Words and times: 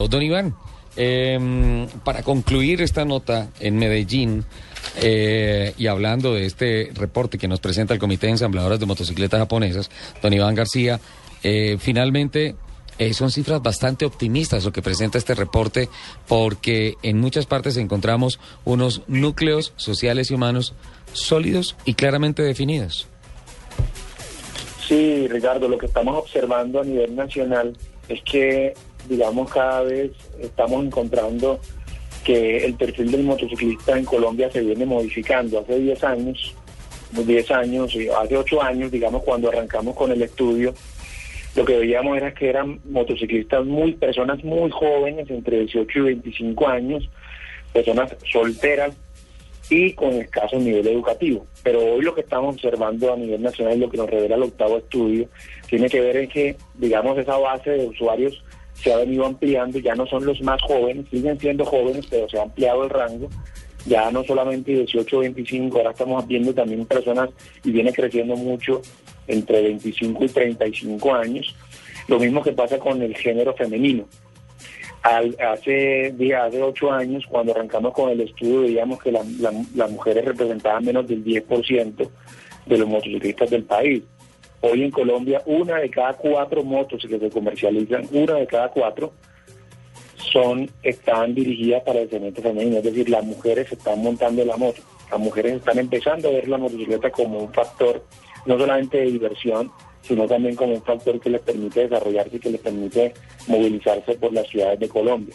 Don 0.00 0.22
Iván, 0.22 0.56
eh, 0.96 1.86
para 2.02 2.24
concluir 2.24 2.82
esta 2.82 3.04
nota 3.04 3.50
en 3.60 3.76
Medellín 3.76 4.44
eh, 5.00 5.72
y 5.78 5.86
hablando 5.86 6.34
de 6.34 6.46
este 6.46 6.90
reporte 6.94 7.38
que 7.38 7.46
nos 7.46 7.60
presenta 7.60 7.94
el 7.94 8.00
Comité 8.00 8.26
de 8.26 8.32
Ensambladoras 8.32 8.80
de 8.80 8.86
Motocicletas 8.86 9.38
Japonesas, 9.38 9.92
don 10.20 10.32
Iván 10.32 10.56
García, 10.56 10.98
eh, 11.44 11.76
finalmente 11.78 12.56
eh, 12.98 13.14
son 13.14 13.30
cifras 13.30 13.62
bastante 13.62 14.04
optimistas 14.04 14.64
lo 14.64 14.72
que 14.72 14.82
presenta 14.82 15.16
este 15.16 15.36
reporte 15.36 15.88
porque 16.26 16.94
en 17.04 17.20
muchas 17.20 17.46
partes 17.46 17.76
encontramos 17.76 18.40
unos 18.64 19.02
núcleos 19.06 19.74
sociales 19.76 20.32
y 20.32 20.34
humanos 20.34 20.74
sólidos 21.12 21.76
y 21.84 21.94
claramente 21.94 22.42
definidos. 22.42 23.06
Sí, 24.88 25.28
Ricardo, 25.28 25.68
lo 25.68 25.78
que 25.78 25.86
estamos 25.86 26.16
observando 26.16 26.80
a 26.80 26.84
nivel 26.84 27.14
nacional 27.14 27.76
es 28.08 28.20
que, 28.22 28.74
digamos, 29.08 29.50
cada 29.50 29.82
vez 29.82 30.12
estamos 30.40 30.84
encontrando 30.84 31.60
que 32.24 32.64
el 32.64 32.74
perfil 32.74 33.10
del 33.10 33.24
motociclista 33.24 33.98
en 33.98 34.04
Colombia 34.04 34.50
se 34.50 34.62
viene 34.62 34.86
modificando. 34.86 35.60
Hace 35.60 35.78
10 35.78 36.04
años, 36.04 36.54
10 37.12 37.50
años, 37.50 37.96
hace 38.18 38.36
8 38.36 38.62
años, 38.62 38.90
digamos, 38.90 39.22
cuando 39.22 39.48
arrancamos 39.48 39.94
con 39.94 40.10
el 40.10 40.22
estudio, 40.22 40.74
lo 41.54 41.64
que 41.64 41.78
veíamos 41.78 42.16
era 42.16 42.34
que 42.34 42.48
eran 42.48 42.80
motociclistas 42.84 43.64
muy, 43.64 43.92
personas 43.92 44.42
muy 44.42 44.70
jóvenes, 44.70 45.30
entre 45.30 45.60
18 45.60 45.98
y 45.98 46.02
25 46.02 46.68
años, 46.68 47.08
personas 47.72 48.16
solteras 48.30 48.94
y 49.70 49.92
con 49.92 50.12
escaso 50.14 50.58
nivel 50.58 50.86
educativo. 50.88 51.46
Pero 51.62 51.80
hoy 51.80 52.02
lo 52.02 52.14
que 52.14 52.22
estamos 52.22 52.56
observando 52.56 53.12
a 53.12 53.16
nivel 53.16 53.42
nacional, 53.42 53.78
lo 53.78 53.88
que 53.88 53.96
nos 53.96 54.10
revela 54.10 54.36
el 54.36 54.42
octavo 54.42 54.78
estudio, 54.78 55.28
tiene 55.68 55.88
que 55.88 56.00
ver 56.00 56.16
en 56.16 56.28
que, 56.28 56.56
digamos, 56.74 57.18
esa 57.18 57.36
base 57.36 57.70
de 57.70 57.86
usuarios 57.86 58.42
se 58.74 58.92
ha 58.92 58.96
venido 58.96 59.24
ampliando, 59.24 59.78
ya 59.78 59.94
no 59.94 60.06
son 60.06 60.24
los 60.24 60.40
más 60.42 60.60
jóvenes, 60.62 61.06
siguen 61.10 61.38
siendo 61.38 61.64
jóvenes, 61.64 62.06
pero 62.10 62.28
se 62.28 62.38
ha 62.38 62.42
ampliado 62.42 62.84
el 62.84 62.90
rango, 62.90 63.28
ya 63.86 64.10
no 64.10 64.24
solamente 64.24 64.72
18 64.72 65.16
o 65.16 65.20
25, 65.20 65.78
ahora 65.78 65.90
estamos 65.90 66.26
viendo 66.26 66.54
también 66.54 66.86
personas 66.86 67.30
y 67.62 67.70
viene 67.70 67.92
creciendo 67.92 68.36
mucho 68.36 68.82
entre 69.26 69.62
25 69.62 70.24
y 70.24 70.28
35 70.28 71.14
años. 71.14 71.54
Lo 72.08 72.18
mismo 72.18 72.42
que 72.42 72.52
pasa 72.52 72.78
con 72.78 73.00
el 73.02 73.16
género 73.16 73.54
femenino. 73.54 74.06
Al, 75.02 75.36
hace, 75.38 76.14
hace 76.34 76.62
ocho 76.62 76.90
años, 76.90 77.24
cuando 77.28 77.52
arrancamos 77.52 77.92
con 77.92 78.10
el 78.10 78.22
estudio, 78.22 78.62
veíamos 78.62 79.02
que 79.02 79.12
la, 79.12 79.22
las 79.74 79.90
mujeres 79.90 80.24
representaban 80.24 80.84
menos 80.84 81.06
del 81.06 81.22
10% 81.22 82.08
de 82.66 82.78
los 82.78 82.88
motociclistas 82.88 83.50
del 83.50 83.64
país. 83.64 84.02
Hoy 84.66 84.82
en 84.82 84.90
Colombia, 84.90 85.42
una 85.44 85.76
de 85.76 85.90
cada 85.90 86.14
cuatro 86.14 86.64
motos 86.64 87.04
que 87.06 87.18
se 87.18 87.28
comercializan, 87.28 88.08
una 88.12 88.36
de 88.36 88.46
cada 88.46 88.70
cuatro, 88.70 89.12
son 90.16 90.70
están 90.82 91.34
dirigidas 91.34 91.82
para 91.82 92.00
el 92.00 92.08
segmento 92.08 92.40
femenino, 92.40 92.78
es 92.78 92.84
decir, 92.84 93.10
las 93.10 93.22
mujeres 93.26 93.70
están 93.70 94.02
montando 94.02 94.42
la 94.42 94.56
moto, 94.56 94.80
las 95.10 95.20
mujeres 95.20 95.56
están 95.56 95.78
empezando 95.78 96.28
a 96.28 96.32
ver 96.32 96.48
la 96.48 96.56
motocicleta 96.56 97.10
como 97.10 97.40
un 97.40 97.52
factor 97.52 98.06
no 98.46 98.58
solamente 98.58 98.96
de 98.96 99.12
diversión, 99.12 99.70
sino 100.00 100.26
también 100.26 100.56
como 100.56 100.72
un 100.72 100.82
factor 100.82 101.20
que 101.20 101.28
les 101.28 101.42
permite 101.42 101.80
desarrollarse 101.80 102.36
y 102.36 102.40
que 102.40 102.50
les 102.50 102.60
permite 102.62 103.12
movilizarse 103.46 104.14
por 104.14 104.32
las 104.32 104.48
ciudades 104.48 104.80
de 104.80 104.88
Colombia. 104.88 105.34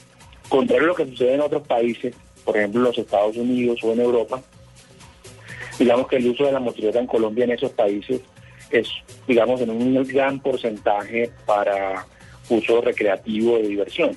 Contrario 0.49 0.85
a 0.85 0.87
lo 0.87 0.95
que 0.95 1.05
sucede 1.05 1.35
en 1.35 1.41
otros 1.41 1.67
países, 1.67 2.15
por 2.43 2.57
ejemplo 2.57 2.79
en 2.79 2.85
los 2.85 2.97
Estados 2.97 3.37
Unidos 3.37 3.79
o 3.83 3.93
en 3.93 3.99
Europa, 3.99 4.41
digamos 5.77 6.07
que 6.07 6.15
el 6.15 6.29
uso 6.29 6.45
de 6.45 6.51
la 6.51 6.59
motocicleta 6.59 6.97
en 6.97 7.05
Colombia 7.05 7.43
en 7.43 7.51
esos 7.51 7.69
países 7.73 8.21
es, 8.71 8.89
digamos, 9.27 9.61
en 9.61 9.69
un 9.69 10.03
gran 10.05 10.39
porcentaje 10.39 11.31
para 11.45 12.05
uso 12.49 12.81
recreativo 12.81 13.57
de 13.57 13.67
diversión. 13.67 14.11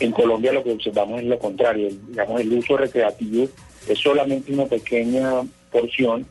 En 0.00 0.12
Colombia 0.12 0.52
lo 0.52 0.64
que 0.64 0.72
observamos 0.72 1.20
es 1.20 1.26
lo 1.26 1.38
contrario, 1.38 1.88
digamos, 2.08 2.40
el 2.40 2.52
uso 2.52 2.76
recreativo 2.76 3.46
es 3.88 3.98
solamente 3.98 4.52
una 4.52 4.66
pequeña 4.66 5.42
porción 5.70 6.26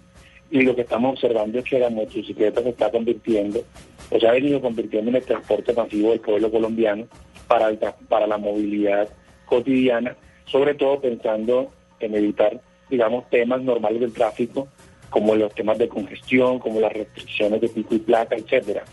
y 0.49 0.61
lo 0.61 0.75
que 0.75 0.81
estamos 0.81 1.13
observando 1.13 1.59
es 1.59 1.65
que 1.65 1.79
la 1.79 1.89
motocicleta 1.89 2.61
se 2.61 2.69
está 2.69 2.91
convirtiendo, 2.91 3.63
o 4.09 4.19
se 4.19 4.27
ha 4.27 4.31
venido 4.31 4.59
convirtiendo 4.59 5.09
en 5.09 5.15
el 5.15 5.23
transporte 5.23 5.73
masivo 5.73 6.09
del 6.09 6.19
pueblo 6.19 6.51
colombiano 6.51 7.07
para, 7.47 7.71
para 8.09 8.27
la 8.27 8.37
movilidad 8.37 9.07
cotidiana, 9.45 10.15
sobre 10.45 10.73
todo 10.73 10.99
pensando 10.99 11.71
en 12.01 12.15
evitar, 12.15 12.59
digamos, 12.89 13.29
temas 13.29 13.61
normales 13.61 14.01
del 14.01 14.13
tráfico, 14.13 14.67
como 15.11 15.35
los 15.35 15.53
temas 15.53 15.77
de 15.77 15.87
congestión, 15.87 16.57
como 16.57 16.79
las 16.79 16.91
restricciones 16.91 17.61
de 17.61 17.69
pico 17.69 17.93
y 17.93 17.99
placa, 17.99 18.35
etcétera. 18.35 18.83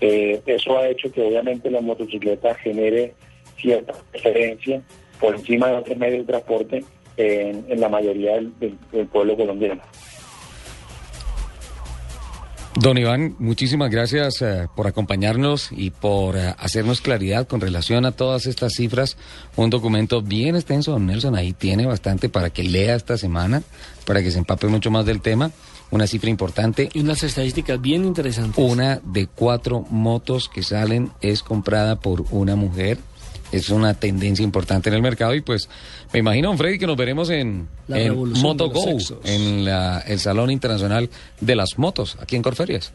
Eh, 0.00 0.42
eso 0.44 0.76
ha 0.76 0.88
hecho 0.88 1.10
que 1.10 1.22
obviamente 1.22 1.70
la 1.70 1.80
motocicleta 1.80 2.54
genere 2.56 3.14
cierta 3.56 3.94
preferencia 4.10 4.82
por 5.20 5.36
encima 5.36 5.68
de 5.68 5.76
otros 5.76 5.96
medios 5.96 6.26
de 6.26 6.32
transporte 6.32 6.84
en, 7.16 7.64
en 7.68 7.80
la 7.80 7.88
mayoría 7.88 8.34
del, 8.34 8.58
del, 8.58 8.76
del 8.90 9.06
pueblo 9.06 9.36
colombiano. 9.36 9.82
Don 12.74 12.96
Iván, 12.96 13.36
muchísimas 13.38 13.90
gracias 13.90 14.40
eh, 14.40 14.66
por 14.74 14.86
acompañarnos 14.86 15.68
y 15.72 15.90
por 15.90 16.36
eh, 16.36 16.54
hacernos 16.58 17.02
claridad 17.02 17.46
con 17.46 17.60
relación 17.60 18.06
a 18.06 18.12
todas 18.12 18.46
estas 18.46 18.72
cifras. 18.72 19.18
Un 19.56 19.68
documento 19.68 20.22
bien 20.22 20.56
extenso, 20.56 20.92
don 20.92 21.04
Nelson, 21.04 21.36
ahí 21.36 21.52
tiene 21.52 21.84
bastante 21.84 22.30
para 22.30 22.48
que 22.48 22.62
lea 22.62 22.94
esta 22.94 23.18
semana, 23.18 23.62
para 24.06 24.22
que 24.22 24.30
se 24.30 24.38
empape 24.38 24.68
mucho 24.68 24.90
más 24.90 25.04
del 25.04 25.20
tema. 25.20 25.50
Una 25.90 26.06
cifra 26.06 26.30
importante. 26.30 26.88
Y 26.94 27.00
unas 27.00 27.22
estadísticas 27.22 27.78
bien 27.78 28.06
interesantes. 28.06 28.64
Una 28.64 29.00
de 29.04 29.26
cuatro 29.26 29.84
motos 29.90 30.48
que 30.48 30.62
salen 30.62 31.12
es 31.20 31.42
comprada 31.42 32.00
por 32.00 32.24
una 32.30 32.56
mujer 32.56 32.96
es 33.52 33.68
una 33.68 33.94
tendencia 33.94 34.42
importante 34.42 34.88
en 34.88 34.96
el 34.96 35.02
mercado 35.02 35.34
y 35.34 35.42
pues 35.42 35.68
me 36.12 36.18
imagino, 36.18 36.48
don 36.48 36.58
Freddy, 36.58 36.78
que 36.78 36.86
nos 36.86 36.96
veremos 36.96 37.30
en, 37.30 37.68
en 37.88 38.32
MotoGo, 38.40 38.98
en 39.24 39.64
la, 39.64 40.00
el 40.00 40.18
Salón 40.18 40.50
Internacional 40.50 41.10
de 41.40 41.54
las 41.54 41.78
Motos, 41.78 42.16
aquí 42.20 42.36
en 42.36 42.42
Corferias. 42.42 42.92